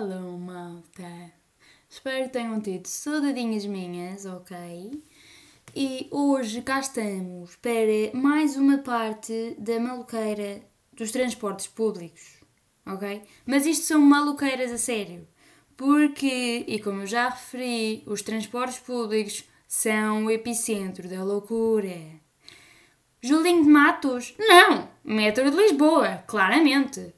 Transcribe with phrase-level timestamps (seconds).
[0.00, 1.32] Hello, malta!
[1.90, 4.56] Espero que tenham tido saudadinhas minhas, ok?
[5.74, 12.40] E hoje cá estamos para mais uma parte da maluqueira dos transportes públicos,
[12.86, 13.22] ok?
[13.44, 15.26] Mas isto são maluqueiras a sério,
[15.76, 21.98] porque, e como eu já referi, os transportes públicos são o epicentro da loucura.
[23.20, 24.32] Julinho de Matos?
[24.38, 24.88] Não!
[25.02, 27.17] Metro de Lisboa, claramente.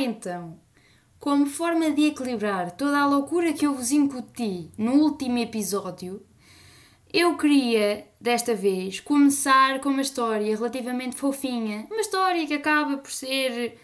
[0.00, 0.58] Então,
[1.18, 6.24] como forma de equilibrar toda a loucura que eu vos incuti no último episódio,
[7.12, 11.86] eu queria, desta vez, começar com uma história relativamente fofinha.
[11.90, 13.78] Uma história que acaba por ser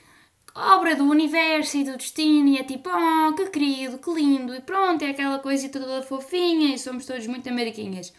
[0.55, 4.61] obra do universo e do destino e é tipo, oh, que querido, que lindo, e
[4.61, 8.13] pronto, é aquela coisa toda fofinha e somos todos muito ameriquinhas.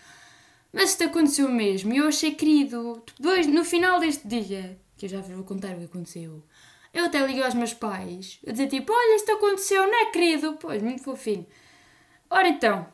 [0.71, 3.01] Mas isto aconteceu mesmo e eu achei querido.
[3.17, 6.43] Depois, no final deste dia, que eu já vos vou contar o que aconteceu,
[6.93, 10.57] eu até liguei aos meus pais a dizer tipo, olha, isto aconteceu, não é querido?
[10.59, 11.45] Pois, muito fofinho.
[12.29, 12.87] Ora então,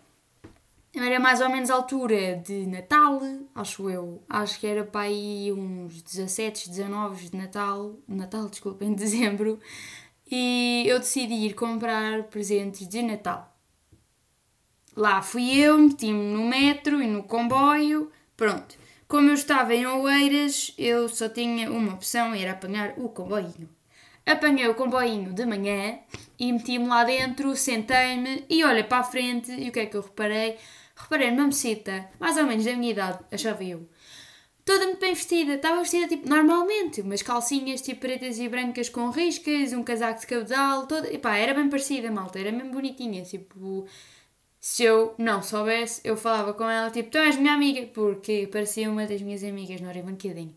[0.95, 3.19] era mais ou menos a altura de Natal,
[3.55, 4.23] acho eu.
[4.29, 9.59] Acho que era para aí uns 17, 19 de Natal, Natal, desculpa, em dezembro.
[10.29, 13.55] E eu decidi ir comprar presentes de Natal.
[14.95, 18.11] Lá fui eu, meti-me no metro e no comboio.
[18.37, 18.77] Pronto.
[19.07, 23.69] Como eu estava em Oeiras, eu só tinha uma opção, era apanhar o comboinho.
[24.25, 25.99] Apanhei o comboinho de manhã
[26.39, 29.97] e meti-me lá dentro, sentei-me e olhei para a frente e o que é que
[29.97, 30.57] eu reparei?
[30.95, 33.87] Reparei numa mocita, mais ou menos da minha idade, achava eu.
[34.65, 39.09] Toda muito bem vestida, estava vestida tipo normalmente, umas calcinhas tipo pretas e brancas com
[39.09, 41.13] riscas, um casaco de cabedal, toda.
[41.13, 43.85] Epá, era bem parecida, malta, era mesmo bonitinha, tipo.
[44.59, 48.89] Se eu não soubesse, eu falava com ela tipo, tu és minha amiga, porque parecia
[48.89, 50.55] uma das minhas amigas, não era bocadinho.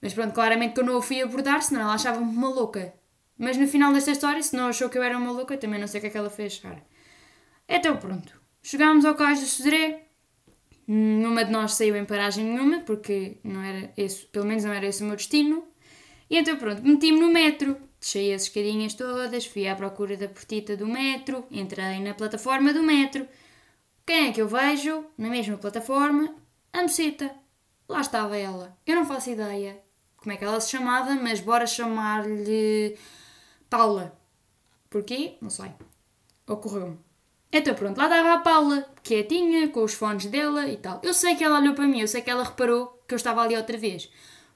[0.00, 2.94] Mas pronto, claramente que eu não a fui abordar, senão ela achava-me uma louca.
[3.36, 5.86] Mas no final desta história, se não achou que eu era uma louca, também não
[5.86, 6.82] sei o que é que ela fez achar.
[7.68, 8.40] Então pronto.
[8.62, 10.04] Chegámos ao cais do Sodré.
[10.86, 14.86] Numa de nós saiu em paragem nenhuma, porque não era esse, pelo menos não era
[14.86, 15.64] esse o meu destino.
[16.30, 17.76] E então pronto, meti-me no metro.
[18.00, 22.82] Deixei as escadinhas todas, fui à procura da portita do metro, entrei na plataforma do
[22.82, 23.28] metro.
[24.06, 26.34] Quem é que eu vejo na mesma plataforma?
[26.72, 27.34] A moceta.
[27.88, 28.78] Lá estava ela.
[28.86, 29.87] Eu não faço ideia
[30.18, 32.96] como é que ela se chamava, mas bora chamar-lhe
[33.70, 34.18] Paula.
[34.90, 35.36] Porquê?
[35.40, 35.70] Não sei.
[36.46, 36.98] Ocorreu-me.
[37.50, 41.00] Então pronto, lá estava a Paula, quietinha, com os fones dela e tal.
[41.02, 43.42] Eu sei que ela olhou para mim, eu sei que ela reparou que eu estava
[43.42, 44.10] ali outra vez.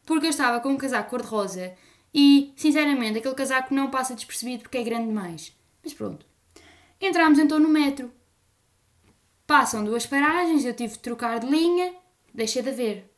[0.05, 1.75] Porque eu estava com um casaco cor-de-rosa
[2.12, 5.56] e, sinceramente, aquele casaco não passa despercebido porque é grande demais.
[5.83, 6.27] Mas pronto.
[7.01, 8.12] Entramos então no metro.
[9.47, 11.95] Passam duas paragens, eu tive de trocar de linha,
[12.34, 13.12] deixei de ver.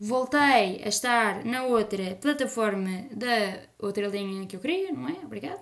[0.00, 5.12] Voltei a estar na outra plataforma da outra linha que eu queria, não é?
[5.24, 5.60] Obrigado.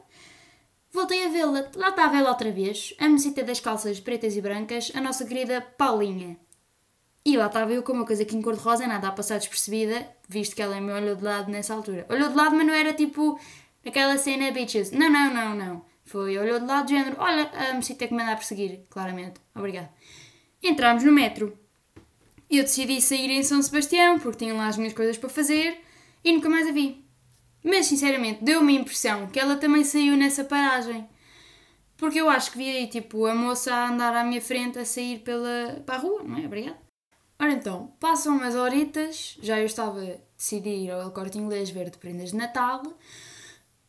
[0.92, 1.70] Voltei a vê-la.
[1.74, 5.60] Lá estava ela outra vez, a mocita das calças pretas e brancas, a nossa querida
[5.60, 6.38] Paulinha.
[7.24, 10.54] E lá estava eu com uma coisa aqui em cor-de-rosa, nada a passar despercebida, visto
[10.54, 12.06] que ela me olhou de lado nessa altura.
[12.08, 13.40] Olhou de lado, mas não era tipo
[13.84, 14.90] aquela cena bitches.
[14.92, 15.84] Não, não, não, não.
[16.04, 19.40] Foi, olhou de lado, género, olha, a mocita que me anda a perseguir, claramente.
[19.54, 19.90] Obrigada.
[20.62, 21.58] Entramos no metro.
[22.50, 25.80] Eu decidi sair em São Sebastião, porque tinha lá as minhas coisas para fazer,
[26.22, 27.04] e nunca mais a vi.
[27.62, 31.08] Mas, sinceramente, deu-me a impressão que ela também saiu nessa paragem.
[31.96, 34.84] Porque eu acho que vi aí, tipo, a moça a andar à minha frente a
[34.84, 36.46] sair pela, para a rua, não é?
[36.46, 36.78] Obrigada.
[37.38, 41.90] Ora então, passam umas horitas, já eu estava a decidir ir ao Corte Inglês ver
[41.90, 42.82] de prendas de Natal,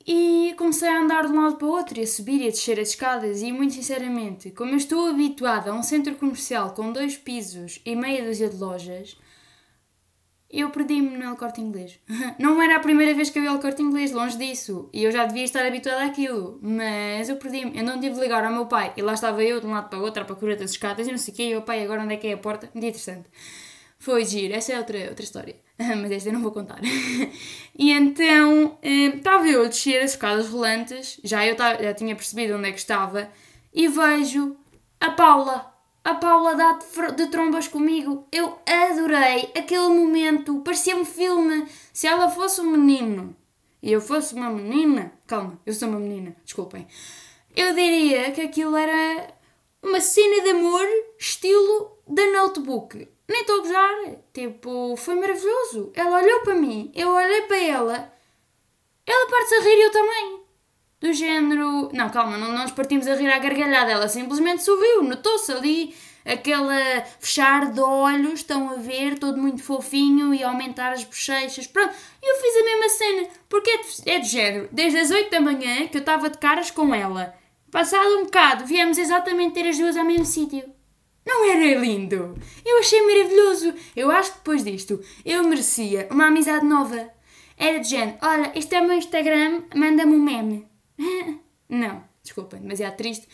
[0.08, 2.52] e comecei a andar de um lado para o outro, e a subir e a
[2.52, 6.94] descer as escadas, e muito sinceramente, como eu estou habituada a um centro comercial com
[6.94, 9.20] dois pisos e meia dúzia de lojas,
[10.50, 12.00] eu perdi-me no El Corte Inglês.
[12.40, 15.12] Não era a primeira vez que eu ia ao Corte Inglês, longe disso, e eu
[15.12, 17.78] já devia estar habituada àquilo, mas eu perdi-me.
[17.78, 19.90] Eu não tive de ligar ao meu pai, e lá estava eu de um lado
[19.90, 21.84] para o outro, à procura das escadas, e não sei o quê, e o pai,
[21.84, 22.70] agora onde é que é a porta?
[22.74, 23.30] Muito interessante.
[24.00, 25.56] Foi giro, essa é outra, outra história.
[25.78, 26.80] Mas esta eu não vou contar.
[27.78, 32.56] e então estava eu a descer as escadas rolantes, já eu tava, já tinha percebido
[32.56, 33.30] onde é que estava,
[33.74, 34.56] e vejo
[35.00, 35.74] a Paula.
[36.04, 38.28] A Paula dá de, de trombas comigo.
[38.32, 41.68] Eu adorei aquele momento, parecia um filme.
[41.92, 43.36] Se ela fosse um menino
[43.82, 46.88] e eu fosse uma menina, calma, eu sou uma menina, desculpem,
[47.56, 49.34] eu diria que aquilo era
[49.84, 50.86] uma cena de amor
[51.20, 53.08] estilo da notebook.
[53.28, 53.96] Nem estou a gozar.
[54.34, 55.92] Tipo, foi maravilhoso.
[55.94, 58.14] Ela olhou para mim, eu olhei para ela.
[59.06, 60.40] Ela parte-se a rir e eu também.
[61.00, 61.90] Do género.
[61.94, 63.92] Não, calma, não, não nos partimos a rir à gargalhada.
[63.92, 65.96] Ela simplesmente sorriu, notou-se ali
[66.26, 71.68] aquela fechar de olhos, estão a ver, todo muito fofinho e aumentar as bochechas.
[71.68, 74.70] Pronto, eu fiz a mesma cena, porque é de, é de género.
[74.72, 77.34] Desde as 8 da manhã que eu estava de caras com ela.
[77.72, 80.77] Passado um bocado, viemos exatamente ter as duas ao mesmo sítio.
[81.28, 82.38] Não era lindo?
[82.66, 83.74] Eu achei maravilhoso.
[83.94, 87.12] Eu acho que depois disto eu merecia uma amizade nova.
[87.58, 90.66] Era de género, olha, este é o meu Instagram, manda-me um meme.
[91.68, 93.28] Não, desculpem, demasiado triste.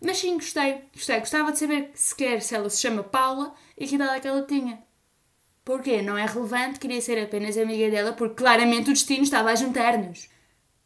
[0.00, 1.18] Mas sim, gostei, gostei.
[1.18, 4.42] Gostava de saber sequer se ela se chama Paula e que idade é que ela
[4.42, 4.80] tinha.
[5.64, 6.00] Porquê?
[6.00, 10.28] Não é relevante, queria ser apenas amiga dela porque claramente o destino estava a juntar-nos.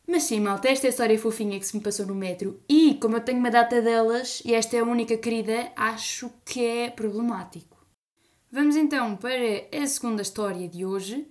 [0.07, 2.95] Mas sim, malta, esta é a história fofinha que se me passou no metro e,
[2.95, 6.91] como eu tenho uma data delas e esta é a única querida, acho que é
[6.91, 7.77] problemático.
[8.51, 11.27] Vamos então para a segunda história de hoje,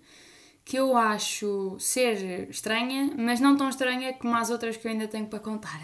[0.65, 5.07] que eu acho ser estranha, mas não tão estranha como as outras que eu ainda
[5.07, 5.79] tenho para contar.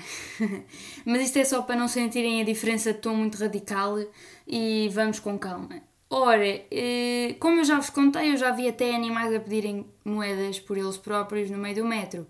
[1.05, 3.97] mas isto é só para não sentirem a diferença de tom muito radical
[4.45, 5.81] e vamos com calma.
[6.09, 10.59] Ora, eh, como eu já vos contei, eu já vi até animais a pedirem moedas
[10.59, 12.27] por eles próprios no meio do metro.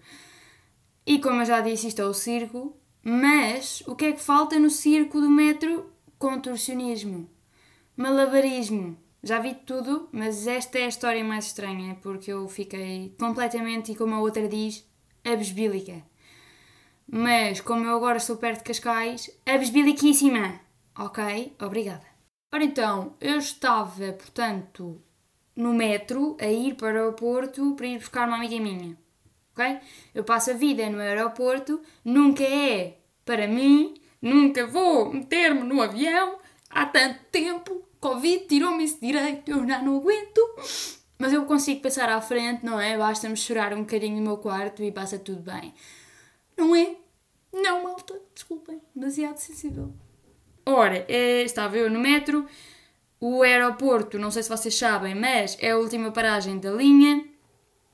[1.05, 4.59] E como eu já disse, isto é o circo, mas o que é que falta
[4.59, 5.91] no circo do metro?
[6.19, 7.27] Contorcionismo,
[7.97, 8.97] malabarismo.
[9.23, 13.95] Já vi tudo, mas esta é a história mais estranha, porque eu fiquei completamente, e
[13.95, 14.87] como a outra diz,
[15.23, 16.03] abesbílica.
[17.07, 20.59] Mas, como eu agora estou perto de Cascais, abesbiliquíssima!
[20.97, 21.55] Ok?
[21.59, 22.05] Obrigada.
[22.53, 25.01] Ora então, eu estava, portanto,
[25.55, 28.97] no metro, a ir para o aeroporto para ir buscar uma amiga minha.
[29.53, 29.79] Ok?
[30.13, 36.39] Eu passo a vida no aeroporto, nunca é para mim, nunca vou meter-me no avião
[36.69, 40.41] há tanto tempo Covid tirou-me esse direito, eu já não aguento.
[41.19, 42.97] Mas eu consigo passar à frente, não é?
[42.97, 45.71] Basta-me chorar um bocadinho no meu quarto e passa tudo bem.
[46.57, 46.95] Não é?
[47.53, 49.93] Não, malta, desculpem, demasiado sensível.
[50.65, 52.47] Ora, eh, estava eu no metro,
[53.19, 57.23] o aeroporto, não sei se vocês sabem, mas é a última paragem da linha.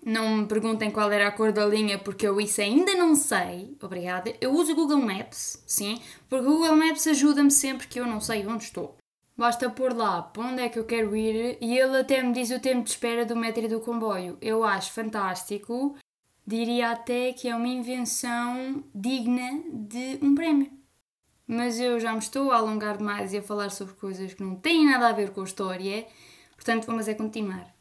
[0.05, 3.75] Não me perguntem qual era a cor da linha, porque eu isso ainda não sei.
[3.81, 4.33] Obrigada.
[4.39, 5.99] Eu uso o Google Maps, sim,
[6.29, 8.97] porque o Google Maps ajuda-me sempre que eu não sei onde estou.
[9.38, 12.49] Basta pôr lá para onde é que eu quero ir e ele até me diz
[12.49, 14.38] o tempo de espera do metro e do comboio.
[14.41, 15.95] Eu acho fantástico.
[16.45, 20.71] Diria até que é uma invenção digna de um prémio.
[21.45, 24.55] Mas eu já me estou a alongar demais e a falar sobre coisas que não
[24.55, 26.07] têm nada a ver com a história,
[26.55, 27.76] portanto vamos é continuar.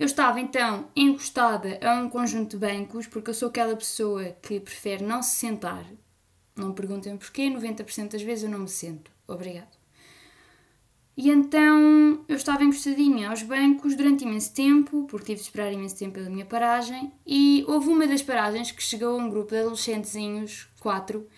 [0.00, 4.58] Eu estava então encostada a um conjunto de bancos porque eu sou aquela pessoa que
[4.58, 5.84] prefere não se sentar.
[6.56, 9.10] Não perguntem porquê, 90% das vezes eu não me sento.
[9.28, 9.76] Obrigado.
[11.14, 15.98] E então eu estava encostadinha aos bancos durante imenso tempo, porque tive de esperar imenso
[15.98, 20.66] tempo pela minha paragem, e houve uma das paragens que chegou um grupo de adolescentezinhos,
[20.80, 21.28] quatro,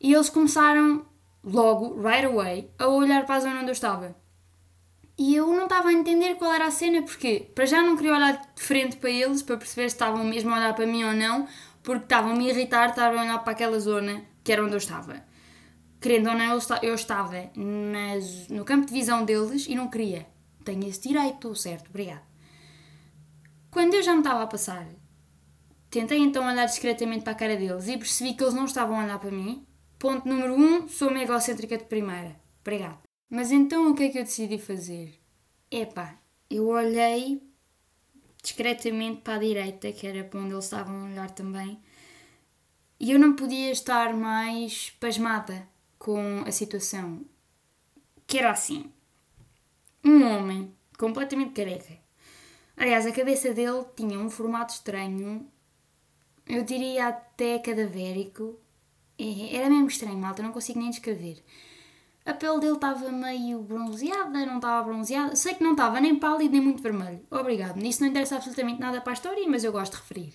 [0.00, 1.04] e eles começaram
[1.42, 4.14] logo, right away, a olhar para a zona onde eu estava.
[5.18, 8.14] E eu não estava a entender qual era a cena, porque para já não queria
[8.14, 11.12] olhar de frente para eles, para perceber se estavam mesmo a olhar para mim ou
[11.12, 11.48] não,
[11.82, 15.28] porque estavam-me a irritar, estavam a olhar para aquela zona que era onde eu estava
[16.00, 20.26] querendo ou não, eu estava nas, no campo de visão deles e não queria.
[20.64, 21.88] Tenho esse direito, certo?
[21.88, 22.22] Obrigado.
[23.70, 24.86] Quando eu já me estava a passar,
[25.90, 29.04] tentei então olhar discretamente para a cara deles e percebi que eles não estavam a
[29.04, 29.66] olhar para mim.
[29.98, 32.36] Ponto número um, sou uma egocêntrica de primeira.
[32.60, 33.07] Obrigado.
[33.30, 35.18] Mas então o que é que eu decidi fazer?
[35.70, 36.18] Epá,
[36.48, 37.42] eu olhei
[38.42, 41.78] discretamente para a direita, que era para onde eles estavam a olhar também,
[42.98, 45.68] e eu não podia estar mais pasmada
[45.98, 47.24] com a situação
[48.26, 48.92] que era assim:
[50.04, 51.98] um homem completamente careca.
[52.76, 55.46] Aliás, a cabeça dele tinha um formato estranho,
[56.46, 58.58] eu diria até cadavérico.
[59.18, 61.42] É, era mesmo estranho, malta, não consigo nem descrever.
[62.28, 65.34] A pele dele estava meio bronzeada, não estava bronzeada.
[65.34, 67.24] Sei que não estava nem pálido nem muito vermelho.
[67.30, 67.78] Obrigado.
[67.78, 70.34] Nisso não interessa absolutamente nada para a história, mas eu gosto de referir.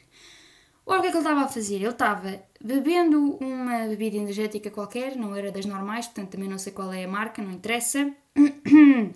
[0.88, 1.76] Ora, o que é que ele estava a fazer?
[1.76, 6.74] Ele estava bebendo uma bebida energética qualquer, não era das normais, portanto também não sei
[6.74, 8.12] qual é a marca, não interessa.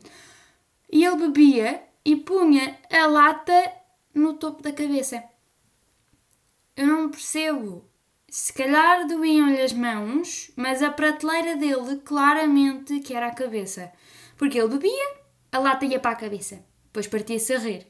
[0.90, 3.74] E ele bebia e punha a lata
[4.14, 5.22] no topo da cabeça.
[6.78, 7.84] Eu não percebo.
[8.40, 13.92] Se calhar doíam-lhe as mãos, mas a prateleira dele claramente que era a cabeça.
[14.38, 15.16] Porque ele bebia,
[15.52, 16.64] a lata ia para a cabeça.
[16.86, 17.88] Depois partia-se a rir.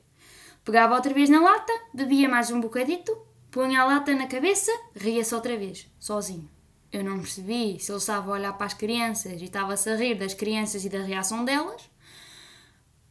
[0.63, 3.11] Pegava outra vez na lata, bebia mais um bocadito,
[3.51, 6.49] punha a lata na cabeça, ria-se outra vez, sozinho.
[6.93, 10.15] Eu não percebi se ele estava a olhar para as crianças e estava-se a rir
[10.15, 11.91] das crianças e da reação delas,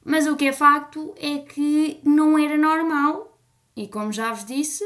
[0.02, 3.38] mas o que é facto é que não era normal,
[3.76, 4.82] e como já vos disse,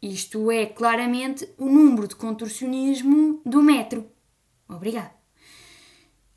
[0.00, 4.06] isto é claramente o número de contorcionismo do metro.
[4.68, 5.12] Obrigado.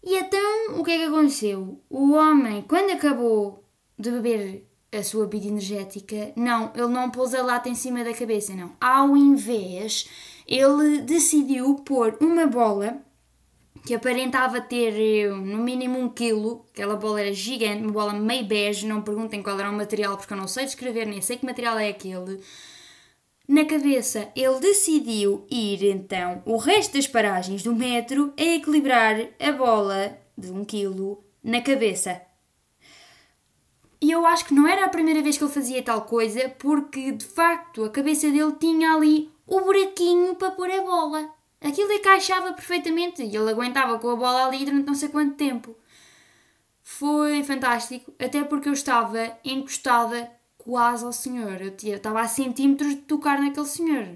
[0.04, 1.80] E então, o que é que aconteceu?
[1.90, 3.64] O homem, quando acabou
[3.98, 8.14] de beber a sua bebida energética, não, ele não pôs a lata em cima da
[8.14, 8.76] cabeça, não.
[8.82, 10.10] Ao invés,
[10.48, 13.02] ele decidiu pôr uma bola
[13.86, 18.46] que aparentava ter eh, no mínimo um quilo, aquela bola era gigante, uma bola meio
[18.46, 21.46] bege, não perguntem qual era o material porque eu não sei descrever, nem sei que
[21.46, 22.40] material é aquele.
[23.52, 29.52] Na cabeça, ele decidiu ir então o resto das paragens do metro a equilibrar a
[29.52, 32.22] bola de um quilo na cabeça.
[34.00, 37.12] E eu acho que não era a primeira vez que ele fazia tal coisa, porque
[37.12, 41.30] de facto a cabeça dele tinha ali o buraquinho para pôr a bola.
[41.60, 45.76] Aquilo encaixava perfeitamente e ele aguentava com a bola ali durante não sei quanto tempo.
[46.82, 50.32] Foi fantástico, até porque eu estava encostada
[50.72, 51.62] quase ao senhor.
[51.62, 54.08] Eu estava a centímetros de tocar naquele senhor.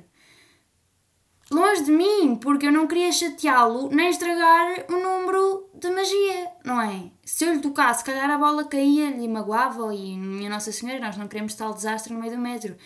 [1.52, 6.82] Longe de mim, porque eu não queria chateá-lo nem estragar o número de magia, não
[6.82, 7.12] é?
[7.26, 11.02] Se eu lhe tocasse, se calhar a bola caía-lhe e magoava e minha Nossa Senhora,
[11.02, 12.78] nós não queremos tal desastre no meio do metro.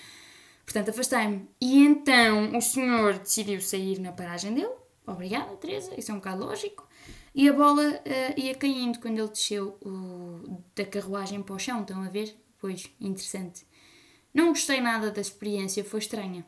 [0.66, 1.48] Portanto, afastei-me.
[1.62, 4.74] E então o senhor decidiu sair na paragem dele.
[5.06, 6.88] Obrigada, Teresa, isso é um bocado lógico.
[7.36, 11.82] E a bola uh, ia caindo quando ele desceu o, da carruagem para o chão,
[11.82, 12.36] estão a ver?
[12.60, 13.66] Pois, interessante.
[14.34, 16.46] Não gostei nada da experiência, foi estranha.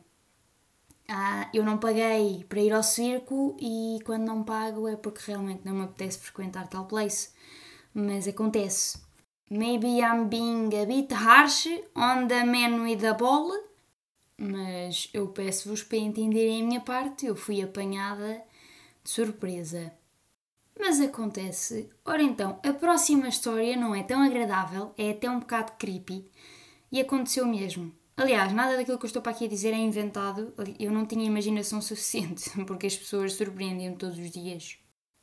[1.08, 5.62] Ah, eu não paguei para ir ao circo e quando não pago é porque realmente
[5.64, 7.30] não me apetece frequentar tal place.
[7.92, 8.98] Mas acontece.
[9.50, 13.50] Maybe I'm being a bit harsh on the man with the ball,
[14.38, 18.42] mas eu peço-vos para entenderem a minha parte, eu fui apanhada
[19.04, 19.92] de surpresa.
[20.84, 21.88] Mas acontece.
[22.04, 26.28] Ora então, a próxima história não é tão agradável, é até um bocado creepy,
[26.90, 27.92] e aconteceu mesmo.
[28.16, 31.24] Aliás, nada daquilo que eu estou para aqui a dizer é inventado, eu não tinha
[31.24, 34.76] imaginação suficiente, porque as pessoas surpreendem-me todos os dias.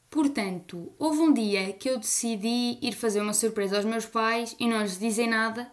[0.09, 4.65] Portanto, houve um dia que eu decidi ir fazer uma surpresa aos meus pais e
[4.65, 5.69] não lhes dizem nada,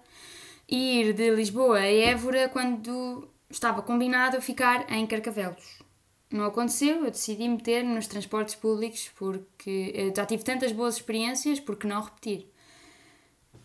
[0.69, 5.86] e ir de Lisboa a Évora quando estava combinado eu ficar em Carcavelos.
[6.31, 11.87] Não aconteceu, eu decidi meter nos transportes públicos porque já tive tantas boas experiências, porque
[11.87, 12.51] não repetir?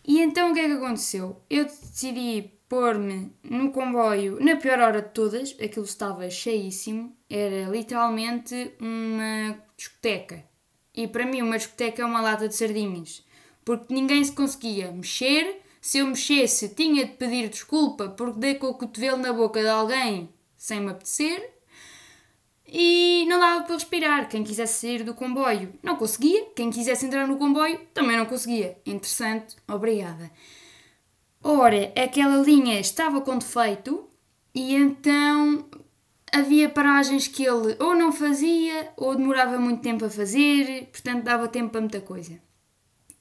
[0.06, 1.42] E então o que é que aconteceu?
[1.50, 8.72] Eu decidi pôr-me no comboio na pior hora de todas, aquilo estava cheíssimo, era literalmente
[8.80, 10.44] uma discoteca.
[10.94, 13.24] E para mim uma discoteca é uma lata de sardinhas,
[13.64, 18.68] porque ninguém se conseguia mexer, se eu mexesse, tinha de pedir desculpa porque dei com
[18.68, 21.51] o cotovelo na boca de alguém sem me apetecer.
[22.74, 24.30] E não dava para respirar.
[24.30, 26.46] Quem quisesse sair do comboio não conseguia.
[26.56, 28.78] Quem quisesse entrar no comboio também não conseguia.
[28.86, 30.30] Interessante, obrigada.
[31.44, 34.08] Ora, aquela linha estava com defeito
[34.54, 35.66] e então
[36.32, 41.48] havia paragens que ele ou não fazia ou demorava muito tempo a fazer, portanto dava
[41.48, 42.40] tempo para muita coisa.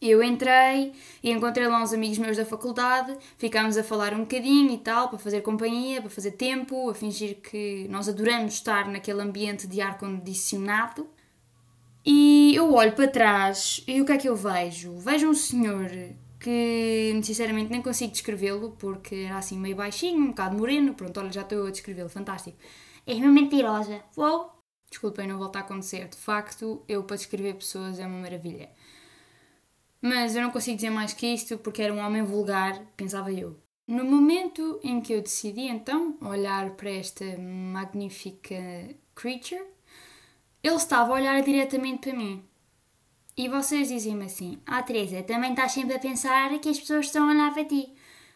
[0.01, 4.72] Eu entrei e encontrei lá uns amigos meus da faculdade, ficámos a falar um bocadinho
[4.72, 9.22] e tal, para fazer companhia, para fazer tempo, a fingir que nós adoramos estar naquele
[9.22, 11.08] ambiente de ar condicionado.
[12.03, 14.98] E eu olho para trás e o que é que eu vejo?
[14.98, 15.91] Vejo um senhor
[16.39, 20.96] que sinceramente nem consigo descrevê-lo porque era assim meio baixinho, um bocado moreno.
[20.96, 22.58] Pronto, olha, já estou a descrevê-lo, fantástico.
[23.05, 24.01] És uma mentirosa.
[24.17, 24.50] Uou!
[24.89, 26.08] Desculpem, não volta a acontecer.
[26.08, 28.70] De facto, eu para descrever pessoas é uma maravilha.
[30.01, 33.60] Mas eu não consigo dizer mais que isto porque era um homem vulgar, pensava eu.
[33.88, 38.55] No momento em que eu decidi então olhar para esta magnífica
[39.13, 39.63] creature,
[40.63, 42.43] ele estava a olhar diretamente para mim.
[43.36, 47.27] E vocês dizem-me assim: Ah, Teresa, também estás sempre a pensar que as pessoas estão
[47.27, 47.93] a olhar para ti.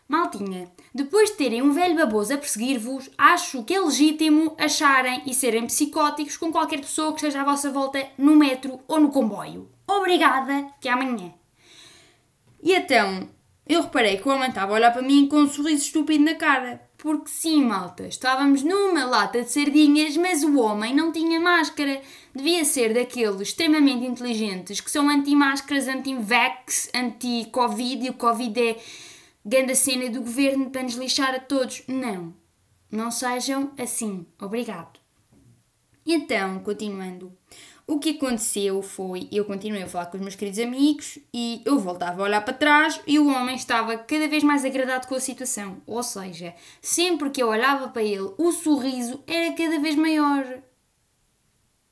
[0.07, 5.34] Maltinha, depois de terem um velho baboso a perseguir-vos, acho que é legítimo acharem e
[5.34, 9.67] serem psicóticos com qualquer pessoa que esteja à vossa volta no metro ou no comboio.
[9.88, 11.34] Obrigada, que amanhã.
[12.65, 13.29] E então,
[13.67, 16.34] eu reparei que o homem estava a olhar para mim com um sorriso estúpido na
[16.34, 16.81] cara.
[16.98, 22.01] Porque sim, malta, estávamos numa lata de sardinhas, mas o homem não tinha máscara.
[22.34, 28.81] Devia ser daqueles extremamente inteligentes que são anti-máscaras, anti-vax, anti-covid e o covid é
[29.45, 31.84] grande cena do governo para nos lixar a todos.
[31.88, 32.34] Não.
[32.91, 34.25] Não sejam assim.
[34.41, 35.00] Obrigado.
[36.03, 37.31] Então, continuando.
[37.87, 41.77] O que aconteceu foi, eu continuei a falar com os meus queridos amigos e eu
[41.77, 45.19] voltava a olhar para trás e o homem estava cada vez mais agradado com a
[45.19, 45.77] situação.
[45.85, 50.45] Ou seja, sempre que eu olhava para ele, o sorriso era cada vez maior.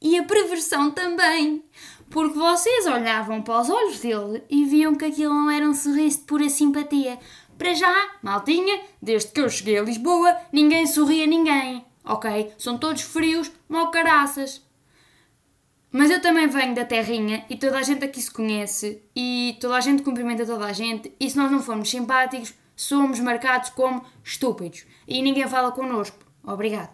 [0.01, 1.63] E a perversão também.
[2.09, 6.17] Porque vocês olhavam para os olhos dele e viam que aquilo não era um sorriso
[6.17, 7.19] de pura simpatia.
[7.55, 11.85] Para já, maltinha, desde que eu cheguei a Lisboa, ninguém sorria a ninguém.
[12.03, 12.51] Ok?
[12.57, 14.62] São todos frios, mau caraças.
[15.93, 19.75] Mas eu também venho da terrinha e toda a gente aqui se conhece e toda
[19.75, 24.03] a gente cumprimenta toda a gente e se nós não formos simpáticos, somos marcados como
[24.23, 26.17] estúpidos e ninguém fala connosco.
[26.43, 26.89] Obrigado.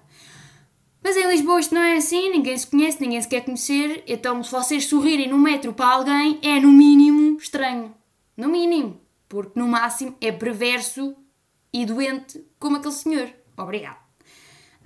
[1.02, 4.44] Mas em Lisboa isto não é assim, ninguém se conhece, ninguém se quer conhecer, então
[4.44, 7.96] se vocês sorrirem no metro para alguém é no mínimo estranho.
[8.36, 9.00] No mínimo.
[9.30, 11.16] Porque no máximo é perverso
[11.72, 13.30] e doente como aquele senhor.
[13.56, 13.98] Obrigado.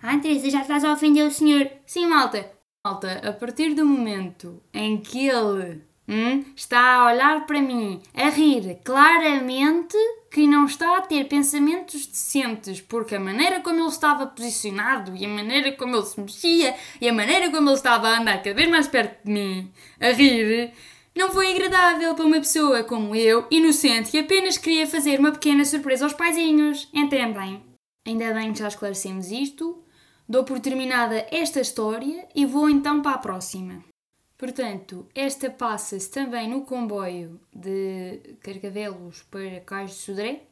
[0.03, 1.67] Ah, Teresa, já estás a ofender o senhor.
[1.84, 2.53] Sim, malta.
[2.86, 8.28] Malta, a partir do momento em que ele hum, está a olhar para mim, a
[8.28, 9.96] rir claramente
[10.30, 15.25] que não está a ter pensamentos decentes, porque a maneira como ele estava posicionado e
[15.25, 18.54] a maneira como ele se mexia e a maneira como ele estava a andar cada
[18.54, 20.74] vez mais perto de mim, a rir,
[21.16, 25.63] não foi agradável para uma pessoa como eu, inocente, que apenas queria fazer uma pequena
[25.63, 26.90] surpresa aos paizinhos.
[26.94, 27.63] Entendem?
[28.06, 29.83] Ainda bem que já esclarecemos isto.
[30.27, 33.84] Dou por terminada esta história e vou então para a próxima.
[34.38, 40.44] Portanto, esta passa-se também no comboio de Carcavelos para Cais de Sodré.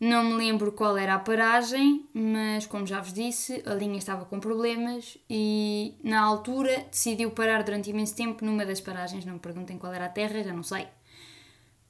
[0.00, 4.24] Não me lembro qual era a paragem, mas como já vos disse, a linha estava
[4.24, 9.26] com problemas e na altura decidiu parar durante imenso tempo numa das paragens.
[9.26, 10.88] Não me perguntem qual era a terra, já não sei.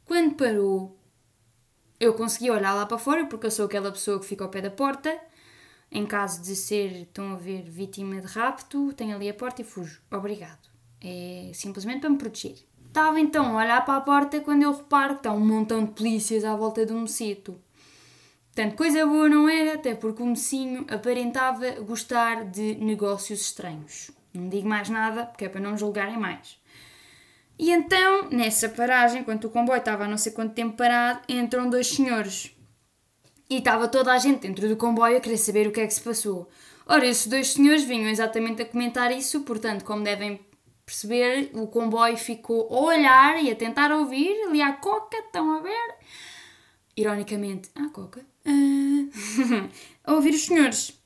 [0.05, 0.99] Quando parou,
[2.01, 4.61] eu consegui olhar lá para fora porque eu sou aquela pessoa que fica ao pé
[4.61, 5.17] da porta
[5.91, 9.65] em caso de ser, estão a ver, vítima de rapto, tenho ali a porta e
[9.65, 10.01] fujo.
[10.11, 10.69] Obrigado.
[11.01, 12.65] É simplesmente para me proteger.
[12.87, 15.91] Estava então a olhar para a porta quando eu reparo que está um montão de
[15.93, 17.61] polícias à volta do mocito.
[18.55, 24.13] Portanto, coisa boa não era, até porque o mocinho aparentava gostar de negócios estranhos.
[24.33, 26.57] Não digo mais nada, porque é para não me julgarem mais.
[27.59, 31.69] E então, nessa paragem, enquanto o comboio estava há não sei quanto tempo parado, entram
[31.69, 32.54] dois senhores.
[33.49, 35.95] E estava toda a gente dentro do comboio a querer saber o que é que
[35.95, 36.49] se passou.
[36.87, 40.41] Ora, esses dois senhores vinham exatamente a comentar isso, portanto, como devem
[40.85, 45.61] perceber, o comboio ficou a olhar e a tentar ouvir ali à coca, estão a
[45.61, 45.95] ver?
[46.97, 49.11] Ironicamente, à coca, uh,
[50.05, 50.99] a ouvir os senhores.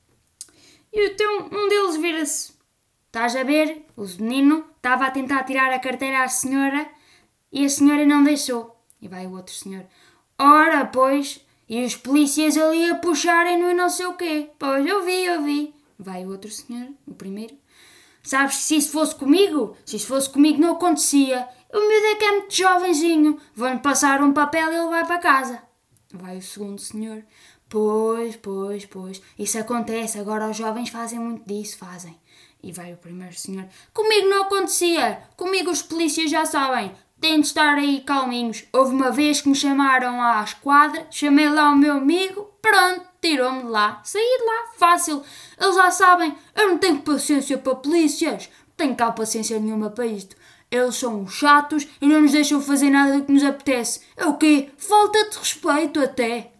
[0.91, 2.53] E então um deles vira-se:
[3.07, 3.85] Estás a ver?
[3.95, 6.89] O menino estava a tentar tirar a carteira à senhora
[7.51, 8.75] e a senhora não deixou.
[9.01, 9.85] E vai o outro senhor:
[10.37, 14.49] Ora, pois e os polícias ali a puxarem-no e não sei o quê.
[14.57, 15.73] Pois, eu vi, eu vi.
[15.99, 17.55] Vai o outro senhor, o primeiro.
[18.23, 21.47] Sabes que se isso fosse comigo, se isso fosse comigo não acontecia.
[21.71, 23.39] O meu é que é muito jovenzinho.
[23.53, 25.61] Vão-lhe passar um papel e ele vai para casa.
[26.11, 27.23] Vai o segundo senhor.
[27.69, 29.21] Pois, pois, pois.
[29.37, 30.17] Isso acontece.
[30.17, 32.19] Agora os jovens fazem muito disso, fazem.
[32.63, 33.67] E vai o primeiro senhor.
[33.93, 35.21] Comigo não acontecia.
[35.37, 36.91] Comigo os polícias já sabem.
[37.19, 38.63] Têm de estar aí calminhos.
[38.71, 43.63] Houve uma vez que me chamaram à esquadra, chamei lá o meu amigo, pronto, tirou-me
[43.63, 44.01] de lá.
[44.03, 45.21] Saí de lá, fácil.
[45.59, 48.49] Eles já sabem, eu não tenho paciência para polícias.
[48.67, 50.35] Não tenho cá paciência nenhuma para isto.
[50.71, 54.01] Eles são chatos e não nos deixam fazer nada do que nos apetece.
[54.15, 54.69] É o quê?
[54.77, 56.51] Falta de respeito até.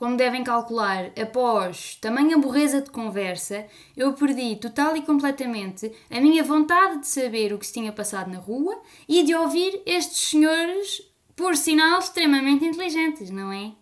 [0.00, 6.42] Como devem calcular, após tamanha borreza de conversa, eu perdi total e completamente a minha
[6.42, 11.02] vontade de saber o que se tinha passado na rua e de ouvir estes senhores,
[11.36, 13.72] por sinal, extremamente inteligentes, não é?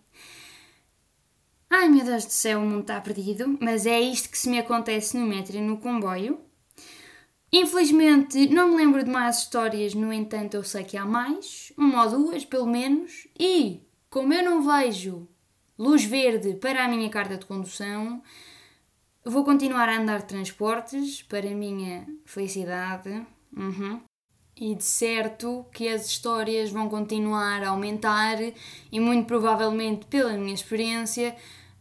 [1.69, 4.59] Ai meu Deus do céu, o mundo está perdido, mas é isto que se me
[4.59, 6.37] acontece no metro e no comboio.
[7.49, 12.03] Infelizmente, não me lembro de mais histórias, no entanto, eu sei que há mais, uma
[12.03, 15.25] ou duas, pelo menos, e como eu não vejo
[15.79, 18.21] luz verde para a minha carta de condução.
[19.23, 23.25] Vou continuar a andar de transportes para a minha felicidade.
[23.55, 24.01] Uhum.
[24.57, 28.37] E de certo que as histórias vão continuar a aumentar
[28.91, 31.33] e muito provavelmente, pela minha experiência,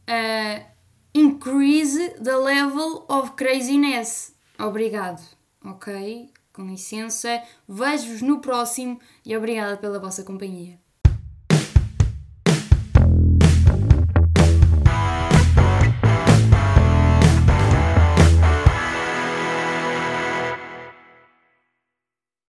[0.08, 0.64] uh,
[1.12, 4.32] increase the level of craziness.
[4.56, 5.20] Obrigado,
[5.64, 6.30] ok?
[6.52, 10.78] Com licença, vejo-vos no próximo e obrigada pela vossa companhia.